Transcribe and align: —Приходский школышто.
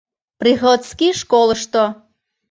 —Приходский 0.39 1.13
школышто. 1.21 1.83